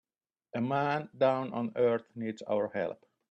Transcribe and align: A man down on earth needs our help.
A 0.55 0.59
man 0.61 1.11
down 1.15 1.53
on 1.53 1.73
earth 1.75 2.09
needs 2.15 2.41
our 2.49 2.69
help. 2.69 3.05